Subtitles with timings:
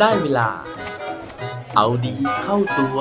[0.00, 0.48] ได้เวลา
[1.76, 2.98] เอาดีเข้าตัว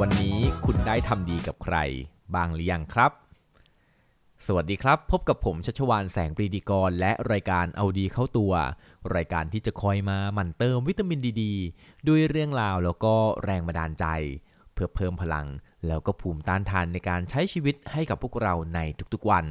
[0.00, 1.76] วันนี้คุณได้ทำดีกับใคร
[2.34, 3.12] บ้างหรือยังครับ
[4.46, 8.52] สวัสดีครับ พบกับผมชัชวานแสงปรีดีกร และรายการเอาดีเข้าตัว
[9.16, 11.44] รายการที่จะคอยมาหมั่นเติมวิตามินดีด
[12.08, 14.06] ด้วยเรื่องราวแล้วก็แรงบันดาลใจ
[14.72, 15.46] เพื่อเพิ่มพลัง
[15.86, 18.80] แล้วก็ภูมิต้านทานในการใช้ชีวิตให้กับพวกเราใน
[19.12, 19.46] ทุกๆวัน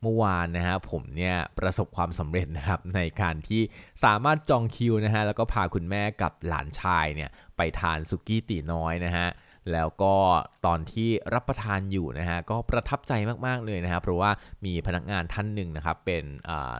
[0.00, 3.62] เมื่อวานนะฮะผมเนี่ยประสบความสำเร็จนะครับในการที่
[4.04, 9.28] สามารถจองคิวนะฮะแล้วก็พาคุณแม่กับหลานชายเนี่ยไปทานสุกี้ตีน้อยนะฮะ
[9.72, 10.14] แล้วก็
[10.66, 13.12] ตอนที่รับประทานอยู่นะฮะก็ประทับใจ
[13.46, 14.30] มากๆเลยนะครับเพราะว่า
[14.64, 16.24] มีพนักงานท่านหนึ่งนะครับเป็น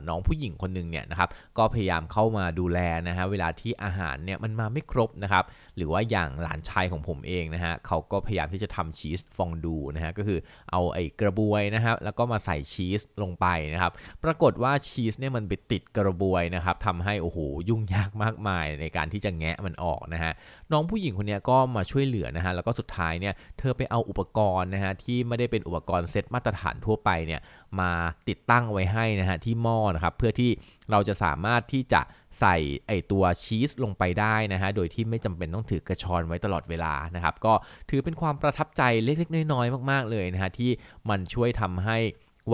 [0.09, 1.29] น้องผู้หญิงคนหนึ่งเนี่ยนะครับ
[1.59, 2.79] ก็พยายามเข้ามาดูแล
[3.09, 5.45] นะฮะเวลาที่อาหารเนี่ยมันมาไม่ครบนะครับ
[5.77, 10.39] หรือว่าอย่างหลานชายของผมเองนะฮะเขาก็พยายามที่จะทำชีสฟองดูนะฮะก็คือ
[10.71, 13.93] เอาไอ้กระบวยนะครับแล้วก็มาใส่ชีสลงไปนะครับ
[14.25, 20.33] ปรากฏว่าชีสเนี่ยมันไปติดกระบวยนะครับทำให้โอ้โหยุ่งยากมากมายในการที่จะแงะมันออกนะฮะ
[20.73, 27.41] น้องผู้หญิงคนนี้ก็มาช่วยเหลือนะฮะแล้วก็สุดท้ายเนี่ยเธอไปเอาอุปกรณ์นะฮะที่ไม่ได้เป็นอุปกรณ์เซตมาตรฐานทั่วไปเนี่ย
[27.81, 27.91] มา
[28.29, 30.51] ติดตั้งไว้ให้นะฮะที่หม้อนะครับเพื่อที่
[30.91, 32.01] เราจะสามารถที่จะ
[32.41, 37.53] ใส่ไอตัวชีสลงไปได้นะฮะ โดยที่ไม่จำเป็นต้องถือกระชอนไว้ตลอดเวลานะครับ ก็
[37.91, 40.71] ถือเป็นความประทับใจเล็กๆ น้อยๆ มากๆเลยนะฮะ ที่
[41.11, 41.99] มันช่วยทำให้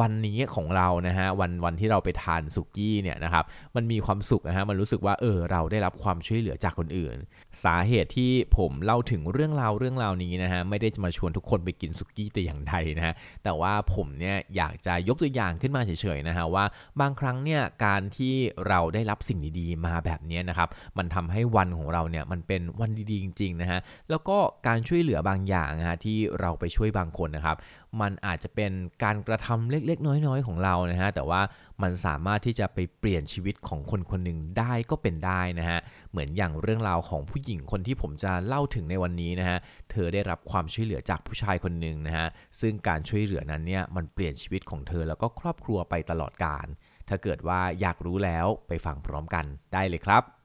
[0.00, 3.44] วันนี้ของเรานะฮะวันวันที่เราไปทานสุกี้เนี่ยนะครับ
[3.77, 7.16] มันมีความสุขนะฮะมันรู้สึกว่าเออเราได้รับความช่วยเหลือจากคนอื่น
[7.64, 16.64] สาเหตุที่ผมเล่าถึงเรื่องราวเรื่องราวนี้นะฮะไม่ได้จะมาชวนทุกคนไปกินสุกี้แต่อย่างใดนะฮะแต่ว่าผมเนี่ยอยากจะยกตัวอย่างขึ้นมาเฉยๆนะฮะว่า
[17.00, 18.34] บางครั้งเนี่ยการที่
[18.68, 20.68] เราได้รับสิ่งดีๆ มาแบบนี้นะครับ
[20.98, 23.80] มันทำให้วันของเราเนี่ยมันเป็นวันดีๆจริงๆนะฮะ
[24.11, 24.36] แล้วก็
[24.67, 27.58] การช่วยเหลือบางอย่างนะฮะที่เราไปช่วยบางคนนะครับ
[28.01, 28.72] มันอาจจะเป็น
[29.05, 31.41] การกระทำเล็กๆ น้อยๆ ของเรานะฮะแต่ว่า
[31.83, 35.79] มันสามารถที่จะไปเปลี่ยนชีวิตของคนคนหนึ่งได้ก็เป็นได้นะฮะ
[36.11, 39.58] เหมือนอย่างเรื่องราวของผู้หญิงคนที่ผมจะเล่าถึงในวันนี้นะฮะ
[39.90, 42.27] เธอได้รับความช่วยเหลือจากผู้ชายคนหนึ่งนะฮะ
[42.61, 46.67] ซึ่งการช่วยเหลือนั้นเนี่ยมันเปลี่ยนชีวิตของเธอแล้วก็ครอบครัวไปตลอดกาล
[47.08, 50.39] ถ้าเกิดว่าอยากรู้แล้วไปฟังพร้อมกันได้เลยครับ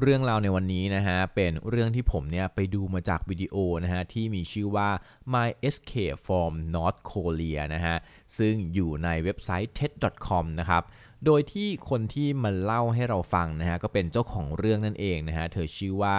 [0.00, 4.88] เรื่องราวในวันนี้นะฮะเป็นเรื่องที่ผมเนี่ยไปดูมาจากวิดีโอนะฮะที่มีชื่อว่า
[5.34, 7.96] My Escape from North Korea นะฮะ
[8.38, 10.82] ซึ่งอยู่ในเว็บไซต์ TED.com นะครับ
[11.24, 16.18] โดยที่คนที่มาเล่าให้เราฟังนะฮะก็เป็นเจ้าของเรื่องนั่นเองนะฮะเธอชื่อว่า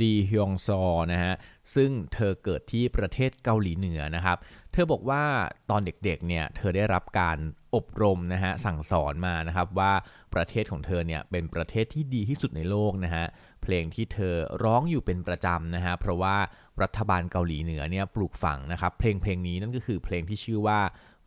[0.00, 1.34] ลีฮยองซอนะฮะ
[1.74, 4.38] ซึ่งเธอเกิดที่ประเทศเกาหลีเหนือนะครับ
[4.72, 5.22] เธอบอกว่า
[5.70, 7.38] ตอนเด็กๆเนี่ยเธอได้รับการ
[7.74, 9.92] อบรมนะฮะสั่งสอนมานะครับว่า
[10.34, 13.24] ประเทศของเธอเนี่ยเป็นประเทศที่ดีที่สุดในโลกนะฮะ
[13.62, 14.34] เพลงที่เธอ
[14.64, 16.36] ร้องอยู่เป็นประจำนะฮะเพราะว่า
[16.82, 20.80] รัฐบาลเกาหลีเหนือเนี่ยปลูกฝังนะครับเพลงเพลงนี้นั่นก็คือเพลงที่ชื่อว่า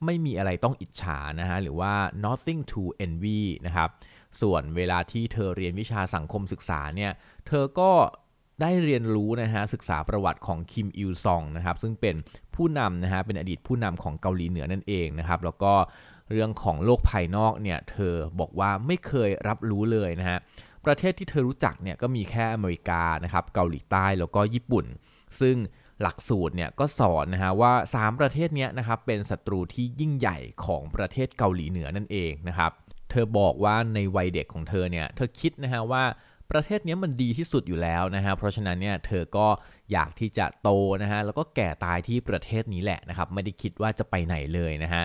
[0.05, 1.93] ไม่มีอะไรต้องอิจฉานะฮะหรือว่า
[2.23, 3.89] nothing to envy นะครับ
[4.41, 7.11] ส่วนเวลาที่เธอเรียนวิชาสังคมศึกษาเนี่ย
[7.47, 7.91] เธอก็
[8.61, 12.15] ได้เรียนรู้นะฮะศึกษาประวัติของคิมอิลซองนะครับซึ่งเป็น
[12.55, 15.73] ผู้นำนะฮะเป็นอดีตผู้นำของเกาหลีเหนือนั่นเองนะครับแล้วก็
[16.31, 20.39] เรื่องของโลกภายนอกเนี่ยเธอบอกว่าไม่เคยรับรู้เลยนะฮะ
[20.85, 24.85] ประเทศที่เธอรู้จักเนี่ยก็มีแค่อเมริกานะครับเกาหลีใต้แล้วก็ญี่ปุ่น
[25.41, 25.55] ซึ่ง
[26.01, 32.71] หลักสูตรเนี่ยก็สอนนะฮะว่า 3 ประเทศนี้นะครับเป็นศัตรูที่ยิ่งใหญ่ของประเทศเกาหลีเหนือนั่นเองนะครับ
[33.11, 36.03] เธอบอกว่าในวัยเด็กของเธอเนี่ยเธอคิดนะฮะว่า
[36.51, 39.47] ประเทศนี้มันดีที่สุดอยู่แล้วนะฮะเพราะฉะนั้นเนี่ยเธอก็
[39.91, 40.69] อยากที่จะโต
[41.01, 45.03] นะฮะแล้วก็แก่ตายที่ประเทศนี้แหละนะครับไม่ได้คิดว่าจะไปไหนเลยนะฮะ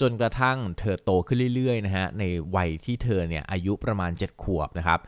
[0.00, 2.24] จนกระทั่งเธอโตขึ้นเรื่อยๆนะฮะใน
[2.56, 5.00] วัยที่เธอเนี่ยอายุประมาณ 7 ขวบนะครับ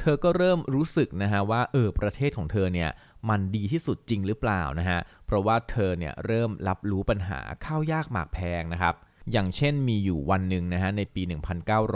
[0.00, 2.90] เธอก็เริ่มรู้สึกนะฮะว่าเออประเทศของเธอเนี่ย
[3.28, 8.94] มันดีที่สุดจริงหรือเปล่านะฮะเพราะว่าเธอเนี่ยเริ่มรับรู้ปัญหาข้าวยากหมากแพงนะครับ
[9.32, 11.22] อย่างเช่นมีอยู่วันหนึ่งนะฮะในปี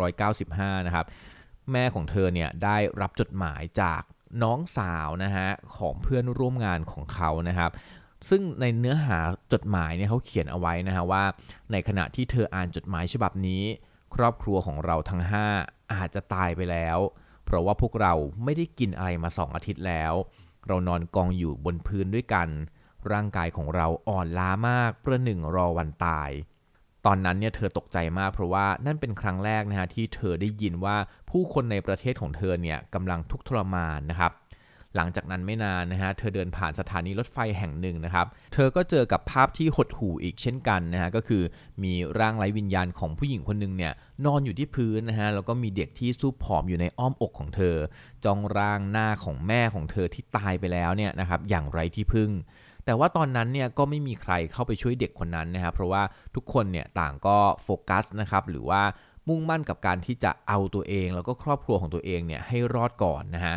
[0.06, 1.06] 1995 นะครับ
[1.72, 4.02] แม่ของเธอเนี่ยได้รับจดหมายจาก
[4.42, 7.70] น้องสาวนะฮะของเพื่อนร่วมงานของเขานะครับ
[8.28, 9.18] ซึ่งในเนื้อหา
[9.52, 11.24] จดหมายเนี่ยเขาเขียนเอาไว้นะฮะว่า
[11.72, 13.62] ในขณะที่เธออ่านจดหมายฉบับนี้
[14.14, 15.22] ครอบครัวของเราทั้ง
[15.56, 16.98] 5 อาจจะตายไปแล้ว
[17.44, 20.12] เพราะว่าพวกเราไม่ได้กินอะไรมาสองอาทิตย์แล้ว
[20.66, 22.48] เรานอนกองอยู่บนพื้นด้วยกัน
[23.12, 26.30] ร่างกายของเราอ่อนล้ามากประหนึ่งรอวันตาย
[27.06, 30.96] ตอนนั้นเนี่ยเธอตกใจมากเพราะว่านั่นเป็นครั้งแรกนะฮะที่เธอได้ยินว่า
[31.30, 34.32] ผู้คนในประเทศของเธอเนี่ยกำลังทุกข์ทรมานนะครับ
[34.96, 41.42] หลังจากนั้นไม่นานนะฮะเธอเดินผ่านสถานีรถไฟแห่งหนึ่งนะครับ เธอก็เจอกับภาพที่หดหู่อีกเช่นกันนะฮะก็คือ
[41.84, 43.92] มีร่างไร้วิญญาณของผู้หญิงคนหนึ่งเนี่ย
[44.26, 47.76] นอนอยู่ที่พื้นนะฮะแล้วก็มีเด็กที่ซูบผอมอยู่ในอ้อมอกของเธอ
[48.24, 52.30] จ้องร่างหน้าของแม่ของเธอที่ตายไปแล้วเนี่ยนะครับอย่างไรที่พึ่ง
[52.84, 56.02] แต่ว่าตอนนั้นเนี่ยก็ไม่มีใครเข้าไปช่วยเด็กคนนั้นนะครับเพราะว่า
[56.34, 58.82] ทุกคนเนี่ยต่างก็โฟกัสนะครับหรือว่า
[59.28, 63.56] มุ่งมั่นกับการที่จะเอาตัวเอง แล้วก็ครอบครัวของตัวเองเนี่ยให้รอดก่อนนะฮะ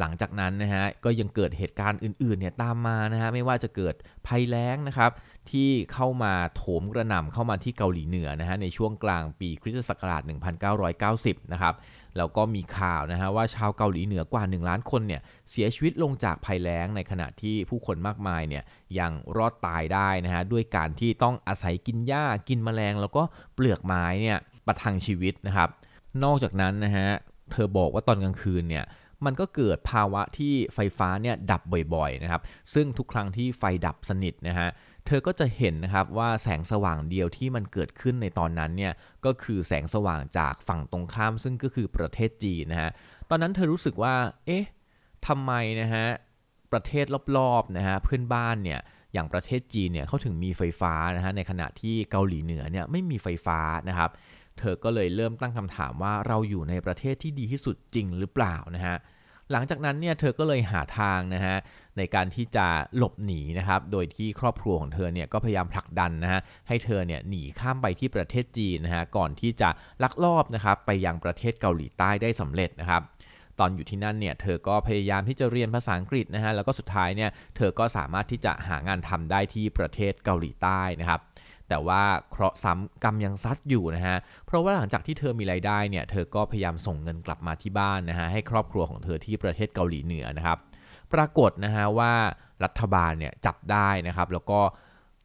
[0.00, 3.94] หลังจากนั้นนะฮะก็ยังเกิดเหตุการณ์อื่นๆเนี่ยตามมานะฮะไม่ว่าจะเกิด
[4.26, 5.10] ภัยแล้งนะครับ
[5.50, 10.22] ที่เข้ามาโถมกระหน่ำเข้ามาที่เกาหลีเหนือนะฮะในช่วงกลางปีคริสตศักราช
[10.86, 11.74] 1990 นะครับ
[12.16, 15.20] แล้วก็มีข่าวนะฮะว่าชาวเกาหลีเหนือกว่า 1 ล้านคนเนี่ย
[15.50, 18.62] เสียชีวิตลงจากภัยแล้งในขณะที่ผู้คนมากมายเนี่ย
[18.98, 23.22] ยังรอดตายได้นะฮะด้วยการที่ต้องอาศัยกินหญ้ากินแมลง แล้วก็
[23.54, 25.68] เปลือกไม้เนี่ยประทังชีวิตนะครับ
[26.24, 27.08] นอกจากนั้นนะฮะ
[27.52, 28.84] เธอบอกว่าตอนกลางคืนเนี่ย
[29.24, 31.62] มันก็เกิดภาวะที่ไฟฟ้าเนี่ยดับ
[31.94, 32.42] บ่อยๆนะครับ
[32.74, 34.68] ซึ่งทุกครั้งที่ไฟดับสนิทนะฮะ
[35.06, 38.92] เธอก็จะเห็นนะครับว่าแสงสว่างเดียวที่มันเกิดขึ้นในตอนนั้นเนี่ย
[39.24, 42.90] ก็คือแสงสว่างจากฝั่งตรงข้าม ซึ่งก็คือประเทศจีนนะฮะ
[43.30, 44.14] ตอนนั้นเธอรู้สึกว่า
[44.46, 44.64] เอ๊ะ
[45.26, 46.06] ทำไมนะฮะ
[46.72, 47.06] ประเทศ
[47.36, 48.80] รอบๆนะฮะเพื่อนบ้านเนี่ย
[49.12, 53.58] อย่างประเทศจีนเนี่ยเขาถึงมีไฟฟ้านะฮะในขณะที่เกาหลีเหนือเนี่ยไม่มีไฟฟ้า
[53.88, 54.10] นะครับ
[54.58, 58.96] เธอก็เลยเริ่มตั้งคำถามว่าเราอยู่ในประเทศที่ดีที่สุดจริงหรือเปล่านะฮะ
[59.52, 61.56] หลังจากนั้นเนี่ยเธอก็เลยหาทางนะฮะ
[61.96, 62.66] ในการที่จะ
[62.96, 69.68] หลบหนีนะครับโดยที่ครอบครัวของเธอเนี่ยก็พยายามผลักดันนะฮะให้เธอเนี่ยหนีข้ามไปที่ประเทศจีนนะฮะก่อนที่จะ
[70.02, 73.02] ลักลอบนะครับไปยังประเทศเกาหลีใต้ได้สำเร็จนะครับ
[73.58, 81.20] ตอนอยู่ที่นั่นเนี่ยเธอก็พยายามที่จะเรียนภาษาอังกฤษนะฮะแล้วก็สุดท้ายเนี่ยเธอก็สามารถที่จะหางานทำได้ที่ประเทศเกาหลีใต้นะครับ
[81.70, 90.58] แต่ว่าเคราะห์ซ้ำกรรมยังซัดอยู่นะฮะ เพราะว่าหลังจากที่เธอมีรายได้เนี่ย เธอก็พยายามส่งเงินกลับมาที่บ้านนะฮะ ให้ครอบครัวของเธอที่ประเทศเกาหลีเหนือนะครับ
[91.12, 92.12] ปรากฏนะฮะว่า
[92.64, 94.60] รัฐบาลเนี่ยจับได้นะครับ แล้วก็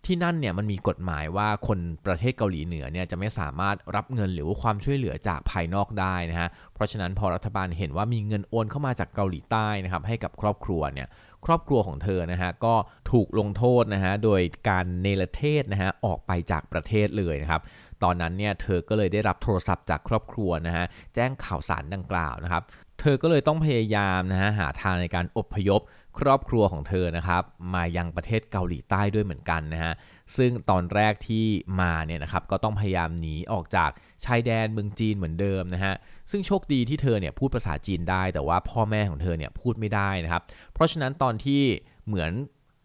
[0.06, 11.08] ที่นั่นเนี่ยมันมีกฎหมายว่าคนประเทศเกาหลีเหนือเนี่ยจะไม่สามารถรับเงินหรือว่าความช่วยเหลือจากภายนอกได้นะฮะ เพราะฉะนั้นพอรัฐบาลเห็นว่ามีเงินโอนเข้ามาจากเกาหลีใต้นะครับให้กับครอบครัวเนี่ย
[11.46, 12.76] ครอบครัวของเธอนะฮะก็
[13.12, 17.62] ถูกลงโทษนะฮะโดยการเนรเทศนะฮะออกไปจากประเทศเลยนะครับ
[18.04, 20.86] ตอนนั้นเนี่ยเธอก็เลยได้รับโทรศัพท์จากครอบครัวนะฮะ
[21.16, 22.64] แจ้งข่าวสารดังกล่าวนะครับ
[23.00, 25.82] เธอก็เลยต้องพยายามนะฮะหาทางในการอบพยพ
[26.20, 29.94] ครอบครัวของเธอนะครับ มายังประเทศเกาหลีใต้ด้วยเหมือนกันนะฮะ
[30.38, 31.46] ซึ่งตอนแรกที่
[31.82, 33.90] มาเนี่ยนะครับก็ต้องพยายามหนีออกจาก
[34.26, 35.94] ชายแดนเมืองจีนเหมือนเดิมนะฮะ
[36.32, 40.42] ซึ่งโชคดีที่เธอเนี่ยพูดภาษาจีนได้ แต่ว่าพ่อแม่ของเธอเนี่ยพูดไม่ได้นะครับ
[40.74, 41.62] เพราะฉะนั้นตอนที่
[42.08, 42.32] เหมือน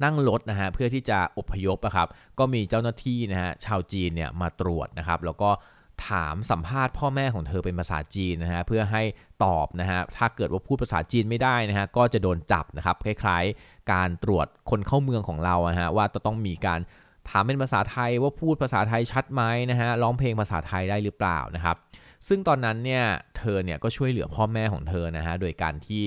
[0.05, 5.51] นั่งรถนะฮะเพื่อที่จะอพยพนะครับก็มีเจ้าหน้าที่นะฮะชาวจีนเนี่ยมาตรวจนะครับแล้วก็
[6.09, 9.03] ถามสัมภาษณ์พ่อแม่ของเธอเป็นภาษาจีนนะฮะเพื่อให้
[9.45, 16.81] ตอบนะฮะถ้าเกิดว่าพูดภาษาจีนไม่ได้นะฮะก็จะโดนจับนะครับคล้ายๆ การตรวจคนเข้าเมืองของเราอะฮะว่าจะต้องมีการ
[17.29, 21.77] ถามเป็นภาษาไทยว่าพูดภาษาไทยชัดไหมนะฮะร้องเพลงภาษาไทยได้หรือเปล่านะครับ
[22.29, 23.05] ซึ่งตอนนั้นเนี่ย
[23.39, 26.03] เธอเนี่ยก็ช่วยเหลือพ่อแม่ของเธอนะฮะโดยการที่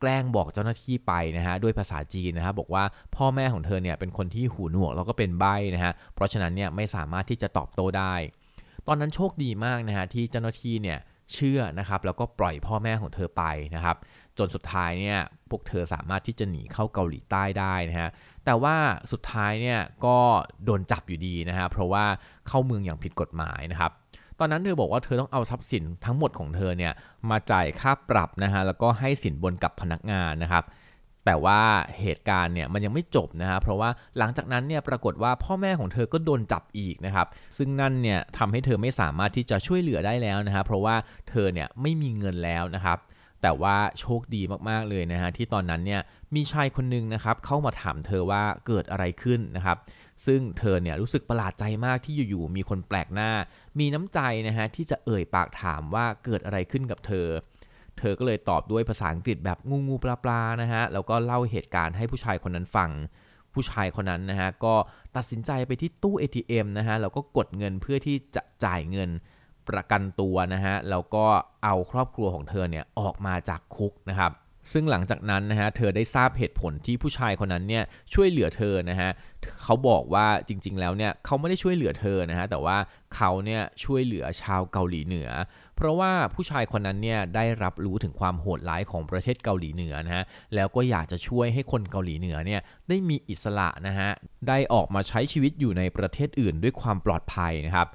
[0.00, 2.84] แกล้งบอกเจ้าหน้าที่ไปนะฮะด้วยภาษาจีนนะฮะบอกว่า
[3.16, 8.14] พ่อแม่ของเธอเนี่ยเป็นคนที่หูหนวกแล้วก็เป็นใบ้นะฮะเพราะฉะนั้นเนี่ยไม่สามารถที่จะตอบโต้ได้
[8.86, 10.98] ตอนนั้นโชคดีมากนะฮะที่เจ้าหน้าที่เนี่ย
[11.32, 13.44] เชื่อนะครับแล้วก็ปล่อยพ่อแม่ของเธอไป
[13.74, 13.96] นะครับ
[14.38, 15.18] จนสุดท้ายเนี่ย
[15.50, 18.10] พวกเธอสามารถที่จะหนีเข้าเกาหลีใต้ได้นะฮะ
[18.44, 18.76] แต่ว่า
[19.12, 20.16] สุดท้ายเนี่ยก็
[20.64, 22.04] โดนจับอยู่ดีนะฮะเพราะว่า
[22.48, 23.92] เข้าเมืองอย่างผิดกฎหมายนะครับ
[24.38, 26.92] ตอนนั้นเธอบอกว่าเธอต้องเอาทรัพย์สินทั้งหมดของเธอเนี่ย
[27.30, 30.64] มาจ่ายค่าปรับนะฮะแล้วก็ให้สินบนกับพนักงานนะครับ
[31.26, 31.60] แต่ว่า
[32.00, 37.26] เหตุการณ์เนี่ยมันยังไม่จบนะฮะเพราะว่าหลังจากนั้นเนี่ยปรากฏว่าพ่อแม่ของเธอก็โดนจับอีกนะครับ
[37.56, 40.96] ซึ่งนั่นเนี่ยทำให้เธอไม่สามารถที่จะช่วยเหลือได้แล้วนะฮะเพราะว่า
[41.30, 42.98] เธอเนี่ยไม่มีเงินแล้วนะครับ
[43.42, 46.00] แต่ว่าโชคดีมากๆเลยนะฮะที่ตอนนั้นเนี่ย
[46.34, 49.78] มีชายคนหนึ่งนะครับเข้ามาถามเธอว่าเกิดอะไรขึ้นนะครับ
[50.26, 53.30] ซึ่งเธอเนี่ยรู้สึกประหลาดใจมากที่อยู่ๆมีคนแปลกหน้า
[53.78, 57.26] มีน้ำใจนะฮะที่จะเอ่ยปากถามว่าเกิดอะไรขึ้นกับเธอ
[58.02, 62.90] เธอก็เลยตอบด้วยภาษาอังกฤษแบบงูงูปลาปลานะฮะ แล้วก็เล่าเหตุการณ์ให้ผู้ชายคนนั้นฟัง
[63.54, 64.74] ผู้ชายคนนั้นนะฮะก็
[65.16, 69.10] ตัดสินใจไปที่ตู้ ATM นะฮะ แล้วก็กดเงินเพื่อที่จะจ่ายเงิน
[69.68, 71.24] ประกันตัวนะฮะ แล้วก็
[71.64, 74.32] เอาครอบครัวของเธอเนี่ยออกมาจากคุกนะครับ
[74.72, 79.10] ซึ่งหลังจากนั้นนะฮะเธอได้ทราบเหตุผลที่ผู้ชายคนนั้นเนี่ยช่วยเหลือเธอนะฮะ
[79.62, 82.76] เขาบอกว่าจริงๆแล้วเนี่ยเขาไม่ได้ช่วยเหลือเธอนะฮะแต่ว่า
[83.16, 85.30] เขาเนี่ยช่วยเหลือชาวเกาหลีเหนือ
[85.76, 94.10] เพราะว่าผู้ชายคนนั้นเนี่ยได้รับรู้ถึงความโหดร้ายของประเทศเกาหลีเหนือนะฮะแล้วก็อยากจะช่วยให้คนเกาหลีเหนือเนี่ยได้มีอิสระนะฮะ
[94.48, 97.88] ได้ออกมาใช้ชีวิตอยู่ในประเทศอื่นด้วยความปลอดภัยนะครับ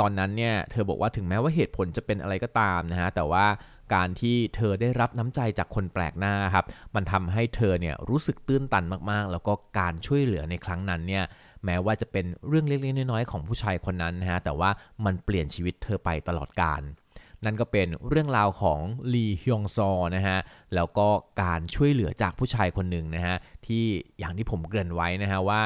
[0.00, 3.46] ตอนนั้นเนี่ยเธอบอกว่าถึงแม้ว่าเหตุผลจะเป็นอะไรก็ตามนะฮะแต่ว่า
[3.94, 6.64] การที่เธอได้รับน้ำใจจากคนแปลกหน้าครับ
[6.94, 11.24] มันทำให้เธอเนี่ยรู้สึกตื้นตันมากๆ แล้วก็การช่วยเหลือในครั้งนั้นเนี่ย
[11.64, 14.70] แม้ว่าจะเป็นเรื่องเล็กๆน้อยๆของผู้ชายคนนั้นนะฮะแต่ว่า
[15.04, 16.82] มันเปลี่ยนชีวิตเธอไปตลอดกาล
[17.44, 18.80] นั่นก็เป็นเรื่องราวของ
[19.14, 20.38] ลีฮยองซอนะฮะ
[20.74, 21.08] แล้วก็
[21.42, 23.36] การช่วยเหลือจากผู้ชายคนหนึ่งนะฮะ
[23.66, 23.84] ที่
[24.18, 25.60] อย่างที่ผมเกริ่นไว้นะฮะว่า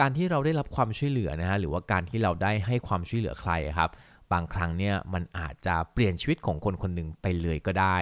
[0.00, 3.90] การที่เราได้รับความช่วยเหลือนะฮะหรือว่าการที่เราได้ให้ความช่วยเหลือใครครับ
[4.34, 7.98] บางครั้งเนี่ยมันอาจจะเปลี่ยนชีวิตของคนคนหนึ่งไปเลยก็ได้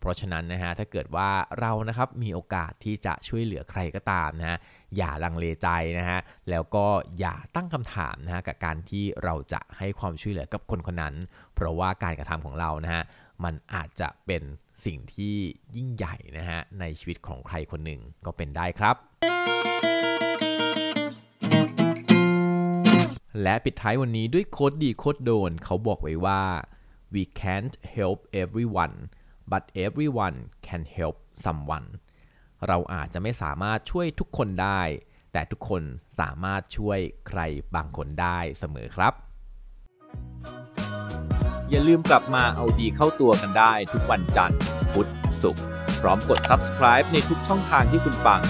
[0.00, 4.58] เพราะฉะนั้นนะฮะถ้าเกิดว่าเรานะครับมีโอกาสที่จะช่วยเหลือใครก็ตามนะฮะ
[4.96, 6.18] อย่าลังเลใจนะฮะ
[6.50, 6.86] แล้วก็
[7.18, 11.14] อย่าตั้งคำถามนะฮะกับการที่เราจะให้ความช่วยเหลือกับคนคนนั้น
[11.54, 13.02] เพราะว่าการกระทำของเรานะฮะ
[13.44, 14.42] มันอาจจะเป็น
[14.84, 15.36] สิ่งที่
[15.76, 18.96] ยิ่งใหญ่นะฮะในชีวิตของใครคนหนึ่งก็เป็นได้ครับ
[23.42, 26.42] และปิดท้ายวันนี้ด้วยโคดดีโคดโดน เขาบอกไว้ว่า
[27.14, 28.96] we can't help everyone
[29.50, 31.88] but everyone can help someone
[32.66, 34.80] เราอาจจะไม่สามารถช่วยทุกคนได้
[35.32, 35.82] แต่ทุกคน
[36.20, 37.40] สามารถช่วยใคร
[37.74, 39.12] บางคนได้เสมอครับ
[41.70, 44.60] อย่าลืมกลับมาเอาดีเข้าตัวกันได้ทุกวันจันทร์
[44.92, 45.10] พุธ
[45.42, 45.64] ศุกร์
[46.00, 48.40] พร้อมกด subscribe ในทุกช่องทางที่คุณฟัง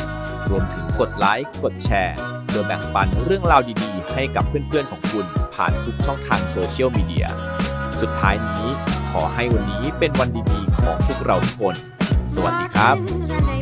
[0.50, 2.16] รวมถึงกดไลค์ กดแชร์
[2.50, 7.26] โดยแบ่งปันเรื่องราวดี ให้กับเพื่อนๆของคุณผ่านทุกช่องทางโซเชียลมีเดีย
[8.00, 8.68] สุดท้ายนี้
[9.10, 11.74] ขอให้วันนี้เป็นวันดีๆของพวกเราทุกคน
[12.34, 13.55] สวัสดีครับ